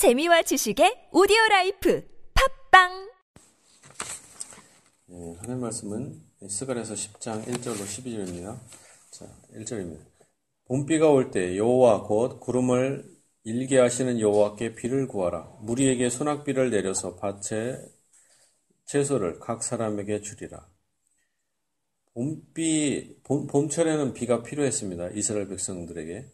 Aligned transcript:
재미와 0.00 0.40
지식의 0.40 1.10
오디오 1.12 1.36
라이프 1.50 2.02
팟빵 2.32 3.10
예, 5.10 5.36
하나님 5.38 5.60
말씀은 5.60 6.22
스가랴서 6.48 6.94
10장 6.94 7.44
1절로 7.44 7.84
12절입니다. 7.84 8.58
자, 9.10 9.26
1절입니다. 9.52 10.00
봄비가 10.64 11.10
올 11.10 11.30
때 11.30 11.54
여호와 11.58 12.04
곧 12.04 12.40
구름을 12.40 13.14
일게 13.44 13.78
하시는 13.78 14.18
여호와께 14.18 14.74
비를 14.74 15.06
구하라. 15.06 15.58
무리에게 15.60 16.08
소낙비를 16.08 16.70
내려서 16.70 17.16
밭에 17.16 17.76
채소를 18.86 19.38
각 19.38 19.62
사람에게 19.62 20.22
주리라. 20.22 20.66
봄비 22.14 23.20
봄, 23.22 23.46
봄철에는 23.46 24.14
비가 24.14 24.42
필요했습니다. 24.42 25.10
이스라엘 25.10 25.46
백성들에게 25.48 26.26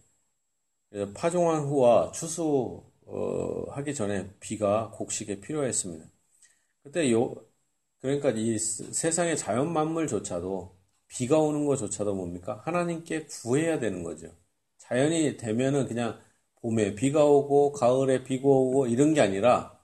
파종한 1.15 1.65
후와 1.65 2.13
추수 2.13 2.95
어, 3.07 3.71
하기 3.73 3.95
전에 3.95 4.31
비가 4.41 4.91
곡식에 4.93 5.41
필요했습니다. 5.41 6.07
그때 6.85 7.13
요 7.13 7.35
그러니까 8.01 8.31
이 8.33 8.59
세상의 8.59 9.37
자연 9.39 9.73
만물조차도 9.73 10.77
비가 11.09 11.39
오는 11.39 11.67
것조차도 11.67 12.15
뭡니까? 12.15 12.63
하나님께 12.65 13.27
구해야 13.27 13.79
되는 13.81 14.03
거죠. 14.05 14.29
자연이 14.79 15.37
되면은 15.37 15.89
그냥 15.89 16.21
봄에 16.63 16.95
비가 16.95 17.25
오고 17.25 17.73
가을에 17.73 18.25
비가 18.25 18.49
오고 18.49 18.87
이런 18.89 19.15
게 19.15 19.21
아니라 19.21 19.79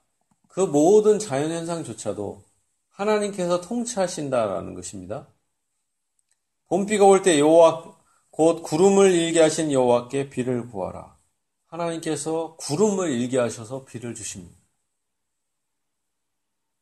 그 0.49 0.61
모든 0.61 1.19
자연 1.19 1.51
현상조차도 1.51 2.43
하나님께서 2.91 3.61
통치하신다라는 3.61 4.73
것입니다. 4.75 5.27
봄비가 6.67 7.05
올 7.05 7.21
때 7.23 7.39
여호와 7.39 7.95
곧 8.29 8.63
구름을 8.63 9.13
일게 9.13 9.39
하신 9.39 9.71
여호와께 9.71 10.29
비를 10.29 10.67
구하라. 10.67 11.12
하나님께서 11.73 12.55
구름을 12.57 13.11
일게 13.11 13.39
하셔서 13.39 13.85
비를 13.85 14.13
주십니다. 14.15 14.55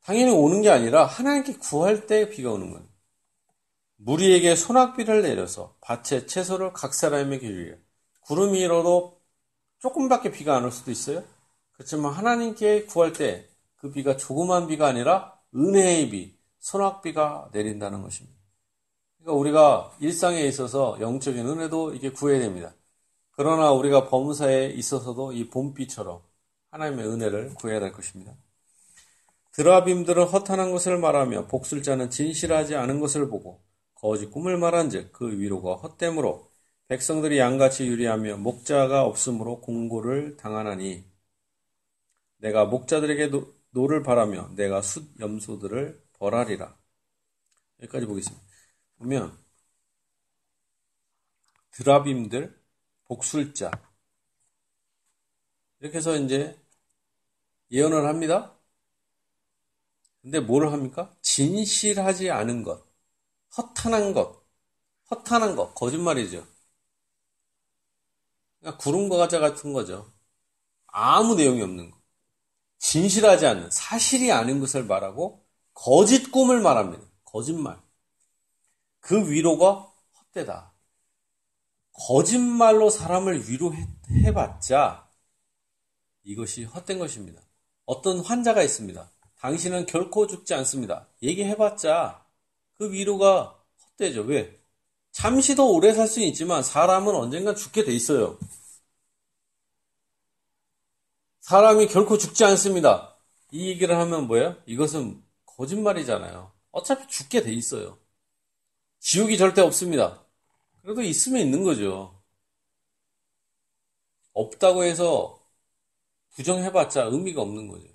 당연히 0.03 0.31
오는 0.31 0.61
게 0.61 0.69
아니라 0.69 1.05
하나님께 1.05 1.57
구할 1.57 2.07
때 2.07 2.29
비가 2.29 2.51
오는 2.51 2.71
거예요. 2.71 2.85
무리에게 3.97 4.55
소낙비를 4.55 5.21
내려서 5.21 5.75
밭에 5.81 6.25
채소를 6.25 6.73
각 6.73 6.93
사람에게 6.93 7.47
주리라. 7.47 7.77
구름이 8.21 8.59
일어도 8.59 9.21
조금밖에 9.79 10.31
비가 10.31 10.57
안 10.57 10.65
올 10.65 10.71
수도 10.71 10.91
있어요. 10.91 11.23
그렇지만 11.73 12.13
하나님께 12.13 12.85
구할 12.85 13.13
때 13.13 13.47
그 13.77 13.91
비가 13.91 14.15
조그만 14.15 14.67
비가 14.67 14.85
아니라 14.87 15.39
은혜의 15.55 16.09
비, 16.11 16.37
소낙비가 16.59 17.49
내린다는 17.51 18.03
것입니다. 18.03 18.37
그러니까 19.17 19.39
우리가 19.39 19.97
일상에 19.99 20.41
있어서 20.45 20.97
영적인 21.01 21.47
은혜도 21.47 21.95
이게 21.95 22.11
구해야 22.11 22.39
됩니다. 22.39 22.75
그러나 23.41 23.71
우리가 23.71 24.07
범사에 24.07 24.67
있어서도 24.67 25.33
이 25.33 25.49
봄비처럼 25.49 26.21
하나님의 26.69 27.07
은혜를 27.07 27.55
구해야 27.55 27.79
될 27.79 27.91
것입니다. 27.91 28.35
드라빔들은 29.53 30.25
허탄한 30.25 30.71
것을 30.71 30.99
말하며 30.99 31.47
복술자는 31.47 32.11
진실하지 32.11 32.75
않은 32.75 32.99
것을 32.99 33.29
보고 33.29 33.63
거짓 33.95 34.29
꿈을 34.29 34.59
말한즉 34.59 35.11
그 35.11 35.39
위로가 35.39 35.73
헛됨으로 35.77 36.51
백성들이 36.87 37.39
양같이 37.39 37.87
유리하며 37.87 38.37
목자가 38.37 39.05
없으므로 39.05 39.59
곤고를 39.61 40.37
당하나니 40.37 41.03
내가 42.37 42.65
목자들에게 42.65 43.31
노, 43.31 43.55
노를 43.71 44.03
발하며 44.03 44.51
내가 44.53 44.83
숫 44.83 45.19
염소들을 45.19 45.99
벌하리라. 46.19 46.77
여기까지 47.81 48.05
보겠습니다. 48.05 48.45
보면 48.99 49.35
드라빔들, 51.71 52.60
복술자 53.11 53.71
이렇게 55.81 55.97
해서 55.97 56.15
이제 56.15 56.57
예언을 57.69 58.07
합니다. 58.07 58.57
근데 60.21 60.39
뭘 60.39 60.71
합니까? 60.71 61.13
진실하지 61.21 62.31
않은 62.31 62.63
것, 62.63 62.85
허탄한 63.57 64.13
것, 64.13 64.45
허탄한 65.09 65.57
것, 65.57 65.73
거짓말이죠. 65.73 66.47
그러니까 68.59 68.77
구름과 68.81 69.17
가자 69.17 69.39
같은 69.39 69.73
거죠. 69.73 70.09
아무 70.87 71.35
내용이 71.35 71.61
없는 71.61 71.91
것. 71.91 71.99
진실하지 72.77 73.45
않는, 73.45 73.71
사실이 73.71 74.31
아닌 74.31 74.61
것을 74.61 74.85
말하고 74.85 75.45
거짓 75.73 76.31
꿈을 76.31 76.61
말합니다. 76.61 77.03
거짓말. 77.25 77.77
그 79.01 79.29
위로가 79.29 79.91
헛되다. 80.19 80.70
거짓말로 82.07 82.89
사람을 82.89 83.47
위로해봤자 83.47 85.07
이것이 86.23 86.63
헛된 86.63 86.97
것입니다. 86.99 87.41
어떤 87.85 88.19
환자가 88.19 88.63
있습니다. 88.63 89.11
당신은 89.39 89.85
결코 89.85 90.27
죽지 90.27 90.53
않습니다. 90.55 91.07
얘기해봤자 91.21 92.25
그 92.77 92.91
위로가 92.91 93.59
헛되죠. 93.85 94.21
왜? 94.21 94.59
잠시 95.11 95.55
더 95.55 95.65
오래 95.65 95.93
살 95.93 96.07
수는 96.07 96.27
있지만 96.29 96.63
사람은 96.63 97.13
언젠간 97.13 97.55
죽게 97.55 97.83
돼 97.83 97.93
있어요. 97.93 98.39
사람이 101.41 101.87
결코 101.87 102.17
죽지 102.17 102.45
않습니다. 102.45 103.15
이 103.51 103.67
얘기를 103.67 103.95
하면 103.97 104.27
뭐예요? 104.27 104.55
이것은 104.65 105.21
거짓말이잖아요. 105.45 106.51
어차피 106.71 107.07
죽게 107.07 107.43
돼 107.43 107.51
있어요. 107.51 107.97
지옥이 108.99 109.37
절대 109.37 109.61
없습니다. 109.61 110.23
그래도 110.81 111.01
있으면 111.01 111.41
있는 111.41 111.63
거죠. 111.63 112.21
없다고 114.33 114.83
해서 114.83 115.39
부정해봤자 116.31 117.03
의미가 117.05 117.41
없는 117.41 117.67
거죠. 117.67 117.87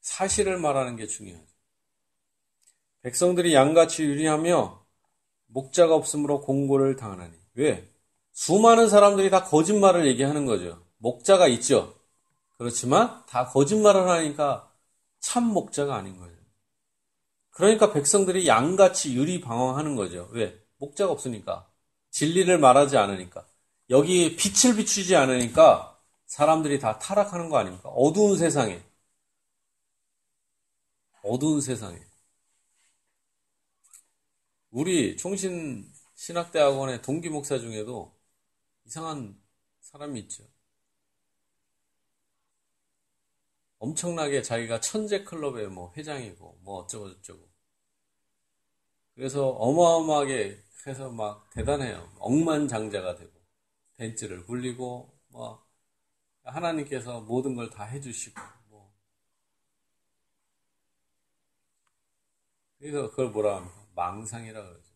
사실을 0.00 0.58
말하는 0.58 0.96
게 0.96 1.06
중요하죠. 1.06 1.46
백성들이 3.02 3.54
양같이 3.54 4.04
유리하며 4.04 4.84
목자가 5.46 5.94
없으므로 5.94 6.40
공고를 6.40 6.96
당하나니. 6.96 7.36
왜? 7.54 7.90
수많은 8.32 8.88
사람들이 8.88 9.30
다 9.30 9.44
거짓말을 9.44 10.06
얘기하는 10.08 10.46
거죠. 10.46 10.84
목자가 10.98 11.48
있죠. 11.48 11.94
그렇지만 12.58 13.24
다 13.26 13.46
거짓말을 13.46 14.08
하니까 14.08 14.72
참 15.20 15.44
목자가 15.44 15.96
아닌 15.96 16.18
거죠. 16.18 16.37
그러니까 17.58 17.92
백성들이 17.92 18.46
양같이 18.46 19.16
유리 19.16 19.40
방황하는 19.40 19.96
거죠. 19.96 20.28
왜? 20.30 20.64
목자가 20.76 21.10
없으니까. 21.10 21.68
진리를 22.10 22.56
말하지 22.56 22.96
않으니까. 22.96 23.48
여기 23.90 24.36
빛을 24.36 24.76
비추지 24.76 25.16
않으니까 25.16 26.00
사람들이 26.26 26.78
다 26.78 27.00
타락하는 27.00 27.48
거 27.50 27.58
아닙니까? 27.58 27.88
어두운 27.88 28.38
세상에. 28.38 28.80
어두운 31.24 31.60
세상에. 31.60 31.98
우리 34.70 35.16
총신 35.16 35.92
신학대학원의 36.14 37.02
동기 37.02 37.28
목사 37.28 37.58
중에도 37.58 38.16
이상한 38.84 39.36
사람이 39.80 40.20
있죠. 40.20 40.44
엄청나게 43.80 44.42
자기가 44.42 44.80
천재 44.80 45.24
클럽의 45.24 45.68
뭐 45.68 45.92
회장이고 45.96 46.60
뭐 46.62 46.82
어쩌고 46.82 47.14
저쩌고. 47.14 47.47
그래서 49.18 49.50
어마어마하게 49.50 50.64
해서 50.86 51.10
막 51.10 51.50
대단해요. 51.50 52.10
억만장자가 52.20 53.16
되고 53.16 53.32
벤츠를 53.98 54.46
굴리고 54.46 55.12
뭐 55.28 55.66
하나님께서 56.44 57.20
모든 57.22 57.56
걸 57.56 57.70
다 57.70 57.84
해주시고 57.84 58.40
뭐 58.70 58.92
그래서 62.78 63.10
그걸 63.10 63.30
뭐라 63.30 63.56
합니까? 63.56 63.86
망상이라 63.94 64.60
그러죠. 64.62 64.88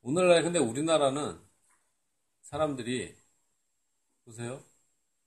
오늘날 0.00 0.42
근데 0.42 0.58
우리나라는 0.58 1.38
사람들이 2.42 3.14
보세요. 4.26 4.62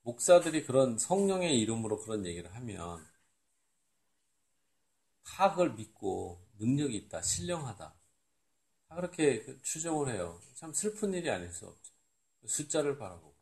목사들이 0.03 0.65
그런 0.65 0.97
성령의 0.99 1.59
이름으로 1.61 1.99
그런 2.01 2.25
얘기를 2.27 2.53
하면 2.55 3.05
다 5.29 5.51
그걸 5.51 5.73
믿고 5.73 6.45
능력이 6.57 6.95
있다, 6.97 7.21
신령하다. 7.21 7.93
다 8.89 8.95
그렇게 8.95 9.45
추정을 9.61 10.09
해요. 10.13 10.39
참 10.55 10.73
슬픈 10.73 11.13
일이 11.13 11.29
아닐 11.29 11.49
수 11.51 11.67
없죠. 11.67 11.93
숫자를 12.45 12.97
바라보고. 12.97 13.35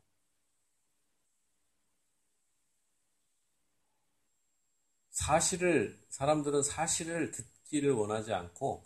사실을, 5.10 6.00
사람들은 6.10 6.62
사실을 6.62 7.32
듣기를 7.32 7.92
원하지 7.94 8.34
않고 8.34 8.86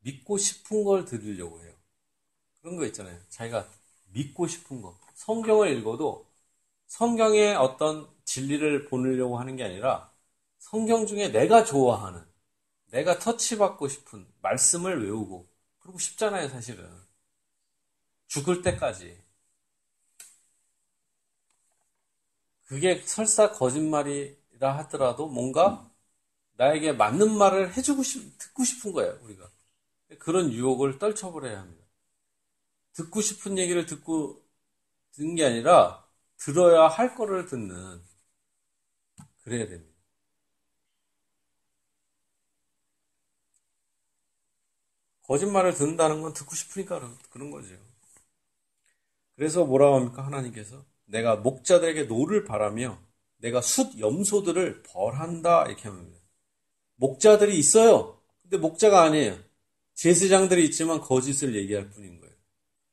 믿고 0.00 0.38
싶은 0.38 0.84
걸 0.84 1.04
들으려고 1.04 1.62
해요. 1.62 1.72
그런 2.60 2.76
거 2.76 2.86
있잖아요. 2.86 3.20
자기가 3.28 3.68
믿고 4.12 4.46
싶은 4.48 4.82
거. 4.82 4.98
성경을 5.14 5.76
읽어도 5.78 6.26
성경의 6.88 7.56
어떤 7.56 8.08
진리를 8.24 8.86
보내려고 8.86 9.38
하는 9.38 9.56
게 9.56 9.64
아니라 9.64 10.12
성경 10.58 11.06
중에 11.06 11.30
내가 11.32 11.64
좋아하는, 11.64 12.24
내가 12.90 13.18
터치받고 13.18 13.88
싶은 13.88 14.26
말씀을 14.42 15.04
외우고, 15.04 15.48
그러고 15.80 15.98
싶잖아요, 15.98 16.48
사실은. 16.48 16.88
죽을 18.28 18.62
때까지. 18.62 19.20
그게 22.66 23.00
설사 23.04 23.50
거짓말이라 23.50 24.76
하더라도 24.78 25.26
뭔가 25.26 25.90
나에게 26.56 26.92
맞는 26.92 27.36
말을 27.38 27.76
해주고 27.76 28.02
싶, 28.02 28.38
듣고 28.38 28.64
싶은 28.64 28.92
거예요, 28.92 29.18
우리가. 29.24 29.50
그런 30.20 30.52
유혹을 30.52 30.98
떨쳐버려야 30.98 31.60
합니다. 31.60 31.84
듣고 32.92 33.20
싶은 33.22 33.56
얘기를 33.58 33.86
듣고, 33.86 34.44
듣는 35.12 35.34
게 35.36 35.44
아니라, 35.46 36.06
들어야 36.38 36.88
할 36.88 37.14
거를 37.14 37.46
듣는, 37.46 38.02
그래야 39.42 39.66
됩니다. 39.66 39.87
거짓말을 45.28 45.74
듣는다는 45.74 46.22
건 46.22 46.32
듣고 46.32 46.54
싶으니까 46.54 47.00
그런 47.30 47.50
거죠. 47.50 47.76
그래서 49.36 49.64
뭐라고 49.64 49.96
합니까? 49.96 50.26
하나님께서 50.26 50.84
내가 51.04 51.36
목자들에게 51.36 52.04
노를 52.04 52.44
발하며 52.44 52.98
내가 53.36 53.60
숫 53.60 53.98
염소들을 53.98 54.82
벌한다 54.82 55.66
이렇게 55.66 55.88
합니다. 55.88 56.18
목자들이 56.96 57.56
있어요. 57.56 58.20
근데 58.42 58.56
목자가 58.56 59.02
아니에요. 59.02 59.38
제사장들이 59.94 60.64
있지만 60.66 61.00
거짓을 61.00 61.54
얘기할 61.54 61.90
뿐인 61.90 62.18
거예요. 62.20 62.34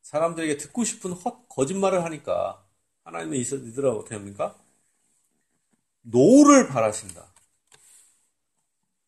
사람들에게 0.02 0.58
듣고 0.58 0.84
싶은 0.84 1.14
헛 1.14 1.48
거짓말을 1.48 2.04
하니까 2.04 2.64
하나님의 3.06 3.42
이들하고 3.42 4.00
어떻게 4.00 4.16
합니까? 4.16 4.56
노를 6.02 6.68
발하신다. 6.68 7.34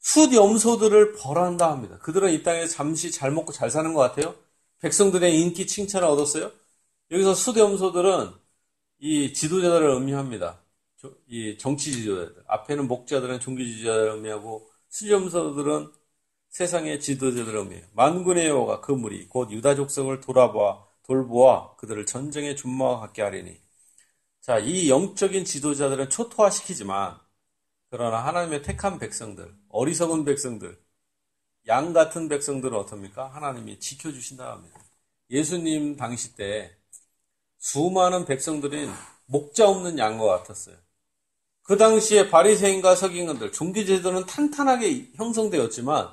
숫 0.08 0.34
염소들을 0.34 1.12
벌한다 1.18 1.70
합니다. 1.70 1.98
그들은 1.98 2.32
이 2.32 2.42
땅에 2.42 2.66
잠시 2.66 3.12
잘 3.12 3.30
먹고 3.30 3.52
잘 3.52 3.70
사는 3.70 3.94
것 3.94 4.00
같아요. 4.00 4.36
백성들의 4.80 5.38
인기 5.38 5.68
칭찬을 5.68 6.08
얻었어요. 6.08 6.50
여기서 7.12 7.36
숫 7.36 7.58
염소들은 7.58 8.32
이 9.00 9.34
지도자들을 9.34 9.96
의미합니다. 9.96 10.62
이 11.28 11.58
정치 11.58 11.92
지도자들. 11.92 12.42
앞에는 12.48 12.88
목자들은 12.88 13.42
종교 13.42 13.66
지도자를 13.66 14.12
의미하고 14.12 14.70
숫 14.88 15.10
염소들은 15.10 15.92
세상의 16.52 17.02
지도자들을 17.02 17.60
의미해요. 17.60 17.86
만군의 17.92 18.48
여호가 18.48 18.80
그 18.80 18.94
무리 18.94 19.28
곧 19.28 19.52
유다 19.52 19.76
족속을 19.76 20.22
돌아보아 20.22 20.86
돌보아 21.04 21.76
그들을 21.76 22.06
전쟁의 22.06 22.56
준마와 22.56 23.02
같게 23.02 23.24
하리니. 23.24 23.60
자, 24.40 24.58
이 24.58 24.90
영적인 24.90 25.44
지도자들은 25.44 26.10
초토화시키지만 26.10 27.27
그러나 27.90 28.26
하나님의 28.26 28.64
택한 28.64 29.00
백성들, 29.00 29.54
어리석은 29.70 30.26
백성들, 30.26 30.78
양 31.68 31.94
같은 31.94 32.28
백성들은 32.28 32.78
어떻습니까? 32.78 33.28
하나님이 33.28 33.80
지켜주신다 33.80 34.52
합니다. 34.52 34.80
예수님 35.30 35.98
당시 35.98 36.36
때 36.36 36.76
수많은 37.60 38.26
백성들인 38.26 38.92
목자 39.26 39.68
없는 39.68 39.98
양과 39.98 40.26
같았어요. 40.26 40.76
그 41.64 41.78
당시에 41.78 42.30
바리새인과 42.30 42.96
서기관들, 42.96 43.52
종교제도는 43.52 44.26
탄탄하게 44.26 45.12
형성되었지만 45.16 46.10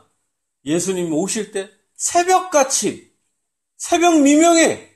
예수님 0.65 1.13
오실 1.13 1.53
때 1.53 1.71
새벽같이 1.95 3.15
새벽 3.77 4.21
미명에 4.21 4.91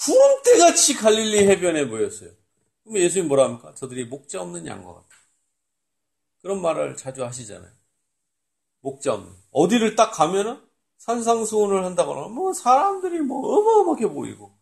구름대같이 0.00 0.94
갈릴리 0.94 1.46
해변에 1.48 1.84
모였어요. 1.84 2.30
그럼 2.84 2.98
예수님 2.98 3.28
뭐라 3.28 3.44
합니까? 3.44 3.74
저들이 3.74 4.06
목자 4.06 4.40
없는 4.40 4.66
양과 4.66 4.94
같다. 4.94 5.11
그런 6.42 6.60
말을 6.60 6.96
자주 6.96 7.24
하시잖아요. 7.24 7.70
없는. 8.82 9.34
어디를 9.52 9.96
딱 9.96 10.10
가면은 10.10 10.60
산상수훈을 10.98 11.84
한다거나 11.84 12.28
뭐 12.28 12.52
사람들이 12.52 13.20
뭐 13.20 13.58
어마어마하게 13.58 14.08
보이고 14.08 14.56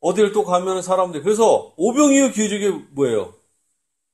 어디를 0.00 0.32
또 0.32 0.44
가면은 0.44 0.82
사람들이 0.82 1.22
그래서 1.22 1.74
오병이어 1.76 2.30
기적이 2.30 2.68
뭐예요? 2.92 3.34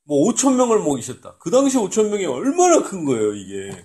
뭐 0.05 0.29
5천 0.29 0.57
명을 0.57 0.81
먹이셨다. 0.81 1.37
그 1.39 1.51
당시 1.51 1.77
5천 1.77 2.09
명이 2.11 2.25
얼마나 2.27 2.83
큰 2.83 3.05
거예요 3.05 3.35
이게. 3.35 3.85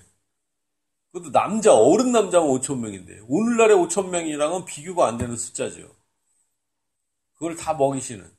그것도 1.11 1.31
남자 1.31 1.73
어른 1.75 2.11
남자면 2.11 2.49
5천 2.49 2.79
명인데 2.79 3.21
오늘날의 3.27 3.77
5천 3.77 4.09
명이랑은 4.09 4.65
비교가 4.65 5.07
안 5.07 5.17
되는 5.17 5.35
숫자죠. 5.35 5.89
그걸 7.33 7.55
다 7.55 7.73
먹이시는 7.73 8.29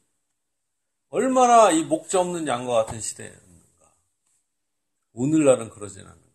얼마나 1.11 1.71
이 1.71 1.85
목자 1.85 2.21
없는 2.21 2.47
양과 2.47 2.75
같은 2.75 3.01
시대예요. 3.01 3.48
오늘날은 5.19 5.71
그러진 5.71 6.07
않는 6.07 6.23
거. 6.23 6.29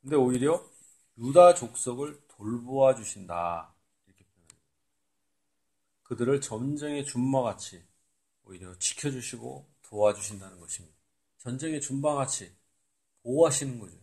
근데 0.00 0.14
오히려 0.14 0.64
유다 1.18 1.54
족속을 1.54 2.22
돌보아 2.28 2.94
주신다. 2.94 3.74
그들을 6.04 6.40
전쟁의 6.40 7.04
준마같이 7.04 7.84
오히려 8.44 8.78
지켜주시고 8.78 9.68
도와주신다는 9.82 10.60
것입니다. 10.60 10.96
전쟁의 11.38 11.80
준마같이 11.80 12.54
보호하시는 13.24 13.80
거죠. 13.80 13.98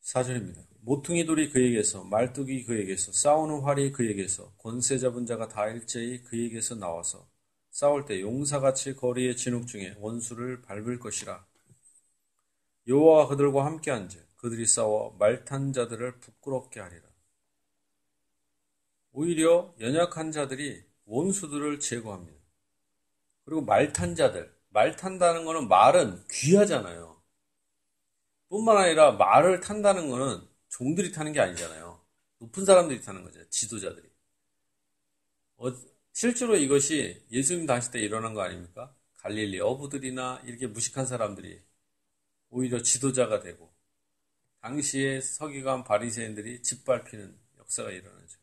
사절입니다. 0.00 0.75
모퉁이 0.86 1.26
돌이 1.26 1.50
그에게서 1.50 2.04
말뚝이 2.04 2.62
그에게서 2.62 3.10
싸우는 3.10 3.62
활이 3.62 3.90
그에게서 3.90 4.52
권세 4.56 4.98
잡은 4.98 5.26
자가 5.26 5.48
다 5.48 5.66
일제히 5.66 6.22
그에게서 6.22 6.76
나와서 6.76 7.28
싸울 7.70 8.04
때 8.04 8.20
용사같이 8.20 8.94
거리의 8.94 9.36
진흙 9.36 9.66
중에 9.66 9.96
원수를 9.98 10.62
밟을 10.62 11.00
것이라 11.00 11.44
여호와가 12.86 13.30
그들과 13.30 13.64
함께 13.64 13.90
한즉 13.90 14.36
그들이 14.36 14.64
싸워 14.64 15.16
말탄 15.18 15.72
자들을 15.72 16.20
부끄럽게 16.20 16.78
하리라 16.78 17.02
오히려 19.10 19.74
연약한 19.80 20.30
자들이 20.30 20.84
원수들을 21.06 21.80
제거합니다. 21.80 22.38
그리고 23.44 23.62
말탄 23.62 24.14
자들 24.14 24.54
말 24.68 24.94
탄다는 24.94 25.46
것은 25.46 25.66
말은 25.66 26.24
귀하잖아요. 26.30 27.20
뿐만 28.50 28.76
아니라 28.76 29.10
말을 29.12 29.60
탄다는 29.60 30.10
것은 30.10 30.55
종들이 30.76 31.10
타는 31.10 31.32
게 31.32 31.40
아니잖아요. 31.40 31.98
높은 32.38 32.64
사람들이 32.66 33.00
타는 33.00 33.22
거죠. 33.22 33.48
지도자들이. 33.48 34.06
어, 35.56 35.72
실제로 36.12 36.54
이것이 36.54 37.24
예수님 37.30 37.66
당시 37.66 37.90
때 37.90 37.98
일어난 37.98 38.34
거 38.34 38.42
아닙니까? 38.42 38.94
갈릴리 39.16 39.58
어부들이나 39.60 40.42
이렇게 40.44 40.66
무식한 40.66 41.06
사람들이 41.06 41.62
오히려 42.50 42.82
지도자가 42.82 43.40
되고 43.40 43.72
당시에 44.60 45.20
서기관 45.22 45.84
바리새인들이 45.84 46.62
짓밟히는 46.62 47.34
역사가 47.58 47.90
일어나죠. 47.90 48.38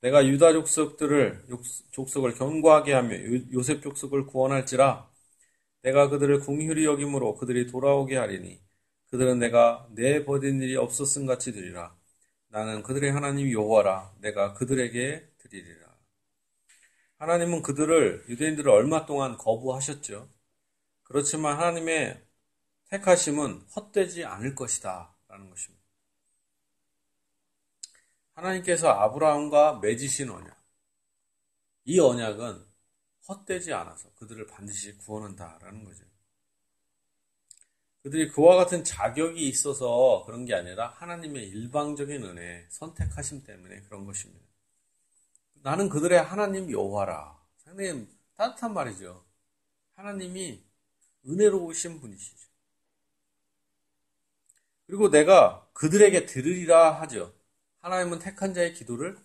내가 0.00 0.26
유다 0.26 0.52
족속들을 0.52 1.46
족속을 1.92 2.34
견고하게 2.34 2.92
하며 2.92 3.16
요셉 3.52 3.82
족속을 3.82 4.26
구원할지라 4.26 5.10
내가 5.82 6.08
그들을 6.10 6.40
궁휼히 6.40 6.84
여김으로 6.84 7.36
그들이 7.36 7.66
돌아오게 7.66 8.16
하리니 8.16 8.67
그들은 9.10 9.38
내가 9.38 9.88
내 9.92 10.24
버린 10.24 10.60
일이 10.62 10.76
없었음 10.76 11.26
같이 11.26 11.52
되리라. 11.52 11.96
나는 12.48 12.82
그들의 12.82 13.10
하나님 13.12 13.50
여호와라. 13.50 14.14
내가 14.20 14.54
그들에게 14.54 15.30
드리리라. 15.38 15.88
하나님은 17.18 17.62
그들을 17.62 18.26
유대인들을 18.28 18.70
얼마 18.70 19.06
동안 19.06 19.36
거부하셨죠. 19.36 20.28
그렇지만 21.04 21.58
하나님의 21.58 22.22
택하심은 22.90 23.66
헛되지 23.74 24.24
않을 24.24 24.54
것이다. 24.54 25.14
라는 25.28 25.50
것입니다. 25.50 25.84
하나님께서 28.34 28.88
아브라함과 28.88 29.80
맺으신 29.80 30.30
언약. 30.30 30.56
이 31.84 31.98
언약은 31.98 32.64
헛되지 33.28 33.72
않아서 33.72 34.10
그들을 34.14 34.46
반드시 34.46 34.96
구원한다 34.98 35.58
라는 35.60 35.84
거죠. 35.84 36.04
그들이 38.02 38.28
그와 38.28 38.56
같은 38.56 38.84
자격이 38.84 39.48
있어서 39.48 40.22
그런 40.24 40.44
게 40.44 40.54
아니라 40.54 40.88
하나님의 40.88 41.48
일방적인 41.48 42.22
은혜, 42.24 42.66
선택하심 42.70 43.44
때문에 43.44 43.80
그런 43.82 44.04
것입니다. 44.06 44.46
나는 45.62 45.88
그들의 45.88 46.22
하나님 46.22 46.70
여호와라. 46.70 47.38
상당히 47.58 48.06
따뜻한 48.36 48.72
말이죠. 48.72 49.24
하나님이 49.96 50.62
은혜로우신 51.26 52.00
분이시죠. 52.00 52.48
그리고 54.86 55.10
내가 55.10 55.68
그들에게 55.74 56.24
들으리라 56.24 56.92
하죠. 57.02 57.34
하나님은 57.80 58.20
택한 58.20 58.54
자의 58.54 58.72
기도를 58.72 59.18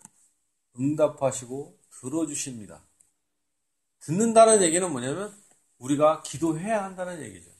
응답하시고 0.78 1.78
들어주십니다. 2.00 2.84
듣는다는 4.00 4.62
얘기는 4.62 4.90
뭐냐면 4.90 5.34
우리가 5.78 6.22
기도해야 6.22 6.84
한다는 6.84 7.22
얘기죠. 7.22 7.53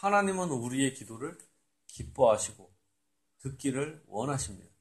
하나님은 0.00 0.50
우리의 0.50 0.94
기도를 0.94 1.36
기뻐하시고 1.88 2.72
듣기를 3.40 4.04
원하십니다. 4.06 4.72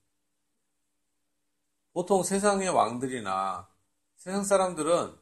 보통 1.91 2.21
세상의 2.21 2.69
왕들이나 2.69 3.67
세상 4.15 4.43
사람들은 4.43 5.17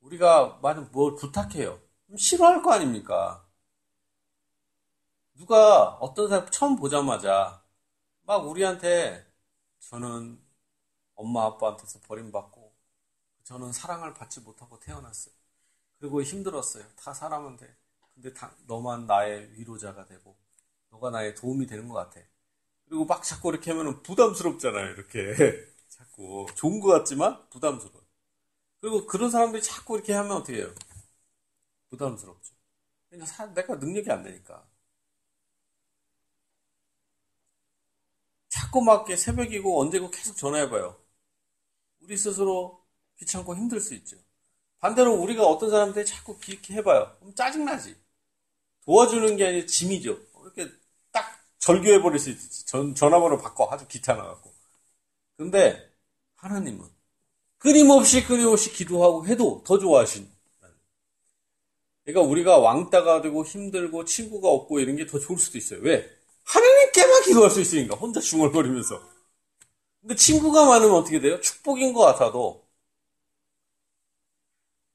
우리가 0.00 0.60
만약 0.62 0.90
뭘 0.90 1.16
부탁해요. 1.16 1.78
싫어할 2.16 2.62
거 2.62 2.72
아닙니까? 2.72 3.46
누가 5.34 5.90
어떤 5.96 6.30
사람 6.30 6.50
처음 6.50 6.76
보자마자 6.76 7.62
막 8.22 8.48
우리한테 8.48 9.30
저는 9.80 10.42
엄마 11.14 11.44
아빠한테서 11.44 12.00
버림받고 12.00 12.74
저는 13.44 13.72
사랑을 13.72 14.14
받지 14.14 14.40
못하고 14.40 14.78
태어났어요. 14.78 15.34
그리고 15.98 16.22
힘들었어요. 16.22 16.84
다 16.96 17.12
사람한테. 17.12 17.87
근데 18.18 18.32
다, 18.34 18.52
너만 18.66 19.06
나의 19.06 19.50
위로자가 19.54 20.04
되고 20.06 20.36
너가 20.90 21.10
나의 21.10 21.34
도움이 21.34 21.66
되는 21.66 21.88
것 21.88 21.94
같아. 21.94 22.20
그리고 22.86 23.04
막 23.06 23.22
자꾸 23.24 23.50
이렇게 23.50 23.72
하면 23.72 24.02
부담스럽잖아요. 24.02 24.92
이렇게 24.94 25.34
자꾸 25.88 26.46
좋은 26.56 26.80
것 26.80 26.88
같지만 26.88 27.48
부담스러워. 27.50 28.02
그리고 28.80 29.06
그런 29.06 29.30
사람들이 29.30 29.62
자꾸 29.62 29.96
이렇게 29.96 30.12
하면 30.14 30.32
어떻게 30.32 30.58
해요? 30.58 30.74
부담스럽죠. 31.90 32.54
그러니까 33.10 33.54
내가 33.54 33.76
능력이 33.76 34.10
안 34.12 34.22
되니까. 34.22 34.66
자꾸 38.50 38.82
막 38.82 39.06
새벽이고 39.16 39.80
언제고 39.80 40.10
계속 40.10 40.36
전화해봐요. 40.36 40.96
우리 42.00 42.16
스스로 42.16 42.84
귀찮고 43.18 43.56
힘들 43.56 43.80
수 43.80 43.94
있죠. 43.94 44.16
반대로 44.80 45.14
우리가 45.14 45.44
어떤 45.46 45.70
사람한테 45.70 46.04
자꾸 46.04 46.38
이렇게 46.48 46.74
해봐요. 46.74 47.16
그럼 47.20 47.34
짜증나지. 47.34 47.96
도와주는 48.88 49.36
게 49.36 49.46
아니라 49.46 49.66
짐이죠. 49.66 50.18
이렇게 50.44 50.72
딱 51.12 51.26
절교해 51.58 52.00
버릴 52.00 52.18
수 52.18 52.30
있지. 52.30 52.64
전, 52.64 52.94
전화번호 52.94 53.36
바꿔. 53.36 53.68
아주 53.70 53.86
귀찮아 53.86 54.22
갖고. 54.24 54.50
근데 55.36 55.92
하나님은 56.36 56.86
끊임없이 57.58 58.24
끊임없이 58.24 58.72
기도하고 58.72 59.26
해도 59.26 59.62
더 59.66 59.78
좋아하신. 59.78 60.30
그러니까 62.04 62.30
우리가 62.30 62.58
왕따가 62.58 63.20
되고 63.20 63.44
힘들고 63.44 64.04
친구가 64.06 64.48
없고 64.48 64.80
이런 64.80 64.96
게 64.96 65.06
더 65.06 65.18
좋을 65.18 65.38
수도 65.38 65.58
있어요. 65.58 65.80
왜? 65.82 66.08
하나님께만 66.44 67.22
기도할 67.24 67.50
수 67.50 67.60
있으니까 67.60 67.96
혼자 67.96 68.20
중얼거리면서. 68.20 69.00
근데 70.00 70.14
친구가 70.16 70.66
많으면 70.66 70.94
어떻게 70.96 71.20
돼요? 71.20 71.40
축복인 71.40 71.92
것 71.92 72.00
같아도 72.04 72.66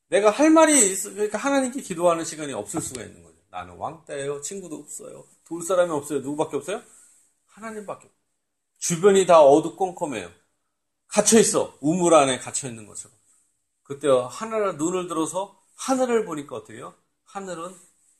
내가 0.07 0.29
할 0.29 0.49
말이 0.49 0.91
있어 0.91 1.11
그러니까 1.11 1.37
하나님께 1.37 1.81
기도하는 1.81 2.23
시간이 2.23 2.53
없을 2.53 2.81
수가 2.81 3.01
있는 3.03 3.21
거죠. 3.23 3.32
나는 3.53 3.75
왕따예요. 3.75 4.41
친구도 4.41 4.77
없어요. 4.77 5.27
도울 5.45 5.61
사람이 5.61 5.91
없어요. 5.91 6.21
누구밖에 6.21 6.57
없어요? 6.57 6.81
하나님밖에. 7.45 8.09
주변이 8.79 9.27
다 9.27 9.41
어두컴컴해요. 9.41 10.31
갇혀 11.07 11.39
있어. 11.39 11.77
우물 11.79 12.15
안에 12.15 12.39
갇혀 12.39 12.67
있는 12.67 12.87
것처럼. 12.87 13.15
그때 13.83 14.07
하늘 14.07 14.75
눈을 14.77 15.07
들어서 15.07 15.61
하늘을 15.75 16.25
보니까 16.25 16.55
어때요? 16.55 16.95
하늘은 17.25 17.75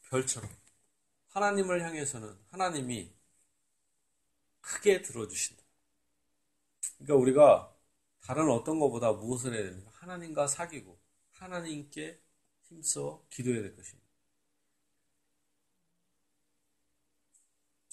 별처럼. 0.10 0.48
하나님을 1.30 1.84
향해서는 1.84 2.38
하나님이 2.52 3.12
크게 4.62 5.02
들어주신다. 5.02 5.64
그러니까 7.00 7.16
우리가 7.16 7.76
다른 8.22 8.52
어떤 8.52 8.80
것보다 8.80 9.12
무엇을 9.14 9.56
해야 9.56 9.64
됩니까? 9.64 9.90
하나님과 9.96 10.46
사귀고 10.46 10.96
하나님께 11.32 12.22
힘써 12.62 13.26
기도해야 13.32 13.64
될 13.64 13.76
것입니다. 13.76 14.03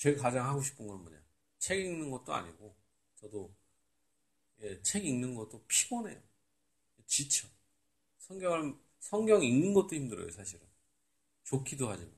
제가 0.00 0.22
가장 0.22 0.46
하고 0.46 0.62
싶은 0.62 0.86
건 0.86 1.02
뭐냐? 1.02 1.20
책 1.58 1.78
읽는 1.78 2.10
것도 2.10 2.32
아니고 2.32 2.74
저도 3.16 3.54
예, 4.62 4.80
책 4.82 5.04
읽는 5.04 5.34
것도 5.34 5.62
피곤해요. 5.68 6.18
지쳐. 7.06 7.46
성경을 8.18 8.74
성경 8.98 9.42
읽는 9.42 9.74
것도 9.74 9.94
힘들어요, 9.94 10.30
사실은. 10.30 10.66
좋기도 11.44 11.90
하지만. 11.90 12.14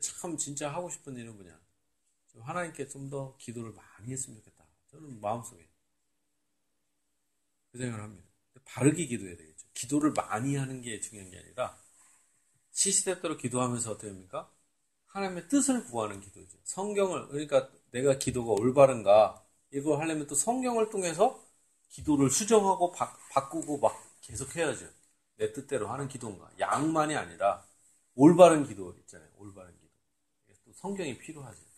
참 0.00 0.36
진짜 0.36 0.72
하고 0.72 0.88
싶은 0.90 1.16
일은 1.16 1.34
뭐냐? 1.34 1.60
하나님께 2.40 2.86
좀 2.86 3.10
더 3.10 3.36
기도를 3.38 3.72
많이 3.72 4.12
했으면 4.12 4.38
좋겠다. 4.38 4.64
저는 4.86 5.20
마음속에 5.20 5.68
그 7.72 7.78
생각을 7.78 8.04
합니다. 8.04 8.28
바르게 8.64 9.06
기도해야 9.06 9.36
되겠죠. 9.36 9.66
기도를 9.74 10.12
많이 10.12 10.54
하는 10.54 10.82
게 10.82 11.00
중요한 11.00 11.30
게 11.32 11.38
아니라 11.38 11.76
시시때때로 12.70 13.36
기도하면서 13.38 13.90
어떻게 13.90 14.08
합니까? 14.08 14.52
하나님의 15.08 15.48
뜻을 15.48 15.84
구하는 15.84 16.20
기도죠. 16.20 16.58
성경을 16.64 17.28
그러니까 17.28 17.68
내가 17.90 18.18
기도가 18.18 18.52
올바른가 18.52 19.42
이거 19.72 19.98
하려면 19.98 20.26
또 20.26 20.34
성경을 20.34 20.90
통해서 20.90 21.42
기도를 21.88 22.30
수정하고 22.30 22.92
바, 22.92 23.16
바꾸고 23.32 23.78
막 23.78 23.94
계속 24.20 24.54
해야죠. 24.56 24.86
내 25.36 25.52
뜻대로 25.52 25.88
하는 25.88 26.08
기도인가. 26.08 26.50
양만이 26.58 27.16
아니라 27.16 27.64
올바른 28.14 28.64
기도 28.66 28.94
있잖아요. 29.00 29.28
올바른 29.38 29.72
기도. 29.72 29.88
또 30.64 30.72
성경이 30.74 31.18
필요하죠. 31.18 31.68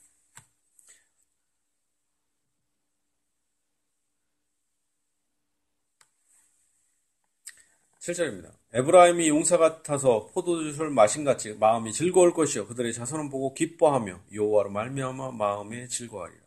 7절입니다. 8.00 8.59
에브라임이 8.72 9.28
용사 9.28 9.58
같아서 9.58 10.26
포도주를 10.32 10.90
마신 10.90 11.24
같이 11.24 11.54
마음이 11.54 11.92
즐거울 11.92 12.32
것이요 12.32 12.68
그들의 12.68 12.92
자손은 12.92 13.28
보고 13.28 13.52
기뻐하며 13.52 14.20
여호와로 14.32 14.70
말미암아 14.70 15.32
마음에 15.32 15.88
즐거워하리라. 15.88 16.40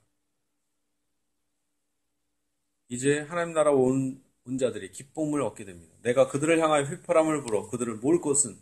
이제 2.88 3.20
하나님 3.20 3.54
나라 3.54 3.72
온, 3.72 4.24
온 4.46 4.58
자들이 4.58 4.92
기쁨을 4.92 5.42
얻게 5.42 5.66
됩니다. 5.66 5.94
내가 6.02 6.30
그들을 6.30 6.60
향하여 6.60 6.84
휘파람을 6.84 7.44
불어 7.44 7.68
그들을 7.68 7.96
몰 7.96 8.22
것은 8.22 8.58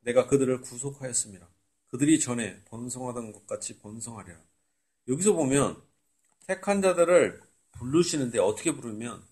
내가 0.00 0.26
그들을 0.26 0.60
구속하였습니다. 0.60 1.48
그들이 1.88 2.20
전에 2.20 2.60
번성하던 2.66 3.32
것 3.32 3.46
같이 3.46 3.78
번성하리라. 3.78 4.36
여기서 5.08 5.32
보면 5.32 5.80
택한 6.46 6.82
자들을 6.82 7.40
부르시는데 7.72 8.38
어떻게 8.40 8.72
부르면 8.74 9.22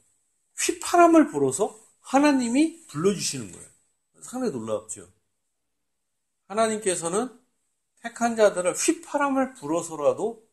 휘파람을 0.58 1.28
불어서 1.28 1.78
하나님이 2.08 2.86
불러주시는 2.86 3.52
거예요. 3.52 3.68
상당히 4.22 4.50
놀랍죠. 4.50 5.12
하나님께서는 6.46 7.38
택한 8.00 8.34
자들을 8.34 8.72
휘파람을 8.72 9.52
불어서라도 9.54 10.48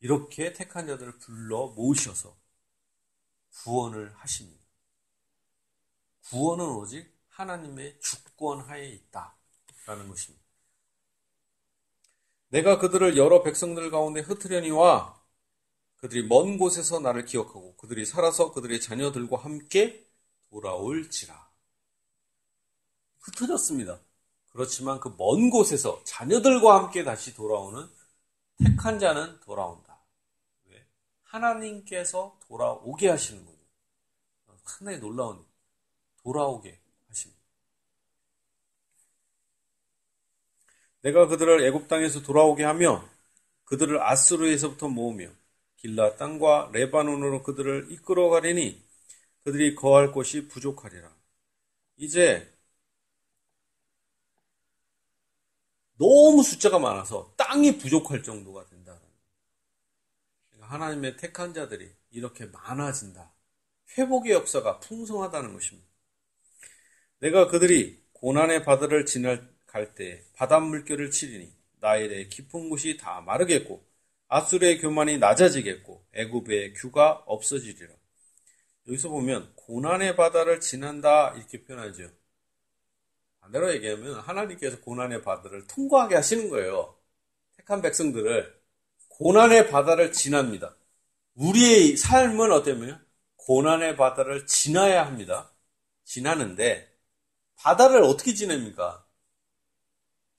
이렇게 0.00 0.54
택한 0.54 0.86
자들을 0.86 1.18
불러 1.18 1.66
모으셔서 1.66 2.34
구원을 3.62 4.14
하십니다. 4.16 4.64
구원은 6.30 6.64
오직 6.64 7.14
하나님의 7.28 8.00
주권 8.00 8.60
하에 8.60 8.88
있다라는 8.88 10.08
것입니다. 10.08 10.42
내가 12.48 12.78
그들을 12.78 13.18
여러 13.18 13.42
백성들 13.42 13.90
가운데 13.90 14.20
흩으려니와 14.20 15.20
그들이 15.96 16.26
먼 16.26 16.56
곳에서 16.56 17.00
나를 17.00 17.26
기억하고 17.26 17.76
그들이 17.76 18.06
살아서 18.06 18.52
그들의 18.52 18.80
자녀들과 18.80 19.36
함께 19.36 20.05
돌아올지라. 20.56 21.48
흩어졌습니다. 23.20 24.00
그렇지만 24.50 25.00
그 25.00 25.10
먼 25.18 25.50
곳에서 25.50 26.02
자녀들과 26.04 26.76
함께 26.76 27.04
다시 27.04 27.34
돌아오는 27.34 27.86
택한 28.64 28.98
자는 28.98 29.38
돌아온다. 29.40 29.98
왜? 30.64 30.86
하나님께서 31.24 32.38
돌아오게 32.48 33.08
하시는 33.10 33.44
거죠. 33.44 33.58
상당히 34.64 34.98
놀라운 34.98 35.44
돌아오게 36.22 36.80
하십니다. 37.08 37.40
내가 41.02 41.26
그들을 41.26 41.64
애굽 41.66 41.86
땅에서 41.88 42.22
돌아오게 42.22 42.64
하며 42.64 43.06
그들을 43.64 44.02
아스루에서부터 44.02 44.88
모으며 44.88 45.28
길라 45.76 46.16
땅과 46.16 46.70
레바논으로 46.72 47.42
그들을 47.42 47.88
이끌어 47.92 48.30
가리니 48.30 48.85
그들이 49.46 49.76
거할 49.76 50.10
곳이 50.10 50.48
부족하리라. 50.48 51.08
이제 51.98 52.52
너무 55.98 56.42
숫자가 56.42 56.80
많아서 56.80 57.32
땅이 57.36 57.78
부족할 57.78 58.24
정도가 58.24 58.66
된다. 58.66 59.00
그러니까 60.50 60.74
하나님의 60.74 61.16
택한 61.16 61.54
자들이 61.54 61.94
이렇게 62.10 62.46
많아진다. 62.46 63.32
회복의 63.96 64.32
역사가 64.32 64.80
풍성하다는 64.80 65.52
것입니다. 65.52 65.88
내가 67.20 67.46
그들이 67.46 68.02
고난의 68.14 68.64
바다를 68.64 69.06
지나갈 69.06 69.94
때 69.94 70.24
바닷물결을 70.34 71.12
치리니 71.12 71.54
나일의 71.78 72.30
깊은 72.30 72.68
곳이 72.68 72.96
다 72.96 73.20
마르겠고 73.20 73.86
아수르의 74.26 74.80
교만이 74.80 75.18
낮아지겠고 75.18 76.04
애굽의 76.14 76.74
규가 76.74 77.22
없어지리라. 77.26 77.94
여기서 78.86 79.08
보면 79.08 79.52
고난의 79.56 80.16
바다를 80.16 80.60
지난다 80.60 81.32
이렇게 81.34 81.62
표현하죠. 81.64 82.08
반대로 83.40 83.72
얘기하면 83.74 84.20
하나님께서 84.20 84.80
고난의 84.80 85.22
바다를 85.22 85.66
통과하게 85.66 86.16
하시는 86.16 86.48
거예요. 86.50 86.96
택한 87.56 87.82
백성들을 87.82 88.60
고난의 89.08 89.70
바다를 89.70 90.12
지납니다. 90.12 90.76
우리의 91.34 91.96
삶은 91.96 92.52
어때면 92.52 93.04
고난의 93.36 93.96
바다를 93.96 94.46
지나야 94.46 95.06
합니다. 95.06 95.52
지나는데 96.04 96.92
바다를 97.56 98.02
어떻게 98.02 98.34
지냅니까? 98.34 99.04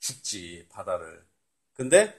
죽지 0.00 0.66
바다를. 0.70 1.26
근데 1.74 2.14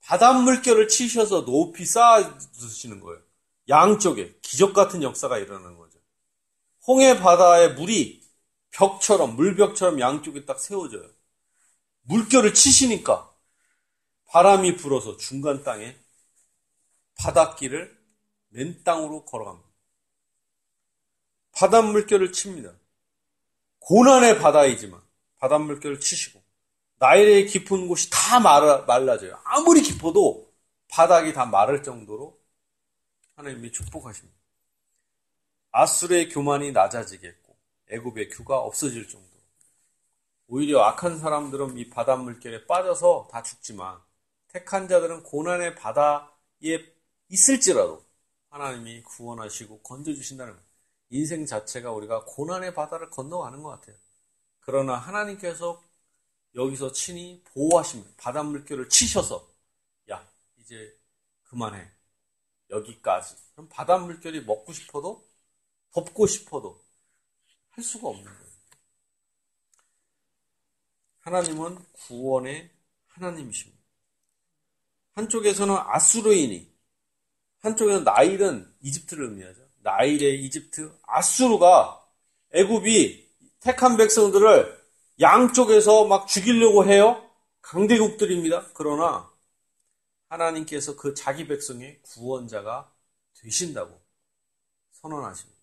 바닷물결을 0.00 0.88
치셔서 0.88 1.44
높이 1.44 1.84
쌓아 1.84 2.38
두시는 2.38 3.00
거예요. 3.00 3.25
양쪽에 3.68 4.38
기적 4.42 4.72
같은 4.74 5.02
역사가 5.02 5.38
일어나는 5.38 5.76
거죠. 5.76 5.98
홍해 6.86 7.18
바다의 7.18 7.74
물이 7.74 8.24
벽처럼 8.70 9.36
물벽처럼 9.36 10.00
양쪽에 10.00 10.44
딱 10.44 10.60
세워져요. 10.60 11.08
물결을 12.02 12.54
치시니까 12.54 13.32
바람이 14.26 14.76
불어서 14.76 15.16
중간 15.16 15.62
땅에 15.64 15.96
바닷길을 17.18 17.96
맨 18.48 18.82
땅으로 18.84 19.24
걸어갑니다. 19.24 19.66
바닷물결을 21.52 22.32
칩니다. 22.32 22.72
고난의 23.80 24.38
바다이지만 24.38 25.00
바닷물결을 25.38 26.00
치시고 26.00 26.42
나일의 26.98 27.46
깊은 27.46 27.88
곳이 27.88 28.10
다 28.10 28.40
말라, 28.40 28.78
말라져요. 28.82 29.38
아무리 29.44 29.82
깊어도 29.82 30.52
바닥이 30.88 31.32
다 31.32 31.46
마를 31.46 31.82
정도로 31.82 32.38
하나님이 33.36 33.70
축복하십니다. 33.70 34.36
아수르의 35.70 36.30
교만이 36.30 36.72
낮아지겠고 36.72 37.56
애굽의 37.90 38.30
규가 38.30 38.58
없어질 38.58 39.08
정도로 39.08 39.36
오히려 40.48 40.80
악한 40.82 41.18
사람들은 41.18 41.76
이 41.76 41.90
바닷물결에 41.90 42.66
빠져서 42.66 43.28
다 43.30 43.42
죽지만 43.42 44.00
택한 44.48 44.88
자들은 44.88 45.22
고난의 45.22 45.74
바다에 45.74 46.78
있을지라도 47.28 48.02
하나님이 48.48 49.02
구원하시고 49.02 49.82
건져주신다는. 49.82 50.56
인생 51.10 51.46
자체가 51.46 51.92
우리가 51.92 52.24
고난의 52.24 52.74
바다를 52.74 53.10
건너가는 53.10 53.62
것 53.62 53.68
같아요. 53.70 53.96
그러나 54.60 54.96
하나님께서 54.96 55.80
여기서 56.54 56.92
친히 56.92 57.42
보호하십니다. 57.44 58.10
바닷물결을 58.16 58.88
치셔서 58.88 59.46
야 60.10 60.26
이제 60.58 60.98
그만해 61.44 61.95
여기까지. 62.70 63.36
그럼 63.52 63.68
바닷물결이 63.68 64.42
먹고 64.44 64.72
싶어도 64.72 65.26
덮고 65.92 66.26
싶어도 66.26 66.82
할 67.70 67.84
수가 67.84 68.08
없는 68.08 68.24
거예요. 68.24 68.46
하나님은 71.20 71.78
구원의 71.92 72.70
하나님이십니다. 73.08 73.76
한쪽에서는 75.14 75.74
아수르인이, 75.74 76.70
한쪽에는 77.60 78.04
나일은 78.04 78.72
이집트를 78.82 79.30
의미하죠. 79.30 79.66
나일의 79.78 80.44
이집트, 80.44 80.96
아수르가 81.02 82.06
애굽이 82.52 83.26
택한 83.60 83.96
백성들을 83.96 84.84
양쪽에서 85.20 86.06
막 86.06 86.28
죽이려고 86.28 86.84
해요. 86.84 87.28
강대국들입니다. 87.62 88.66
그러나 88.74 89.28
하나님께서 90.40 90.96
그 90.96 91.14
자기 91.14 91.46
백성의 91.46 92.00
구원자가 92.02 92.92
되신다고 93.34 94.00
선언하십니다. 94.92 95.56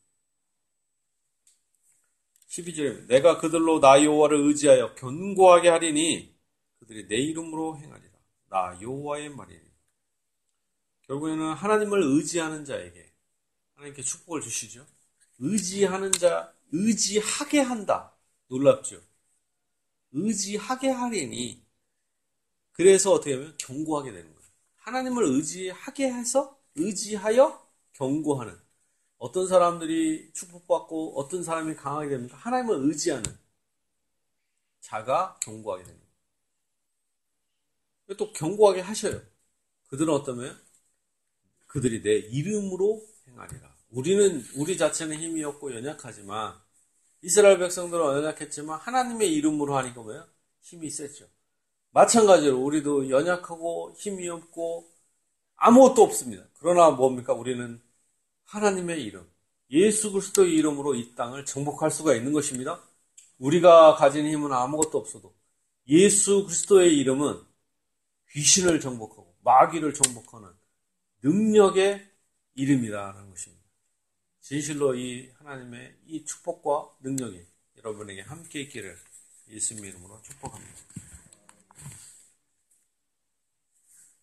12절에 2.48 3.08
내가 3.08 3.39
그들로 3.39 3.80
나 3.80 4.03
여호와를 4.03 4.38
의지하여 4.48 4.96
견고하게 4.96 5.70
하리니 5.70 6.38
그들이 6.80 7.08
내 7.08 7.15
이름으로 7.15 7.77
행하리라. 7.77 8.13
나 8.50 8.77
여호와의 8.82 9.30
말이니. 9.30 9.74
결국에는 11.08 11.53
하나님을 11.53 12.01
의지하는 12.03 12.65
자에게 12.65 13.12
하나님께 13.75 14.03
축복을 14.03 14.42
주시죠. 14.42 14.86
의지하는 15.39 16.12
자, 16.12 16.53
의지하게 16.72 17.60
한다. 17.60 18.15
놀랍죠. 18.48 19.01
의지하게 20.12 20.89
하리니 20.89 21.65
그래서 22.74 23.12
어떻게 23.12 23.34
하면 23.34 23.56
견고하게 23.58 24.12
되는 24.12 24.34
거예요. 24.34 24.43
하나님을 24.84 25.24
의지하게 25.25 26.12
해서 26.12 26.60
의지하여 26.75 27.66
견고하는 27.94 28.58
어떤 29.18 29.48
사람들이 29.48 30.31
축복받고 30.34 31.18
어떤 31.18 31.44
사람이 31.44 31.75
강하게 31.75 32.10
됩니까? 32.10 32.36
하나님을 32.38 32.90
의지하는 32.90 33.24
자가 34.81 35.40
견고하게 35.42 35.86
됩니다. 35.86 36.07
또 38.18 38.34
견고하게 38.34 38.81
하셔요. 38.81 39.22
그들은 39.88 40.14
어떠면 40.14 40.62
그들이 41.68 42.01
내 42.01 42.16
이름으로 42.16 43.01
행하리라. 43.27 43.74
우리는 43.92 44.44
우리 44.55 44.77
자체는 44.77 45.18
힘이 45.18 45.44
없고 45.46 45.74
연약하지만 45.74 46.60
이스라엘 47.22 47.57
백성들은 47.60 48.03
연약했지만 48.03 48.79
하나님의 48.79 49.31
이름으로 49.34 49.77
하니까 49.77 50.01
뭐예요? 50.01 50.27
힘이 50.62 50.90
셌죠. 50.90 51.29
마찬가지로 51.94 52.58
우리도 52.60 53.10
연약하고 53.10 53.94
힘이 53.98 54.27
없고 54.27 54.90
아무것도 55.56 56.03
없습니다. 56.03 56.44
그러나 56.60 56.90
뭡니까? 56.90 57.34
우리는 57.34 57.79
하나님의 58.46 59.03
이름, 59.03 59.29
예수 59.70 60.12
그리스도의 60.12 60.53
이름으로 60.56 60.96
이 60.96 61.16
땅을 61.16 61.46
정복할 61.46 61.92
수가 61.92 62.16
있는 62.16 62.34
것입니다. 62.34 62.82
우리가 63.38 63.96
가진 63.96 64.27
힘은 64.27 64.51
아무것도 64.51 64.98
없어도 64.98 65.34
예수 65.88 66.44
그리스도의 66.46 66.98
이름은 66.98 67.40
귀신을 68.32 68.79
정복하고 68.79 69.36
마귀를 69.44 69.94
정복하는 69.94 70.50
능력의 71.22 72.08
이름이라는 72.56 73.29
것입니다. 73.29 73.64
진실로 74.42 74.96
이 74.96 75.32
하나님의 75.38 75.96
이 76.08 76.25
축복과 76.25 76.90
능력이 77.01 77.46
여러분에게 77.77 78.22
함께 78.22 78.62
있기를 78.62 78.98
예수님 79.50 79.86
이름으로 79.86 80.22
축복합니다. 80.24 80.74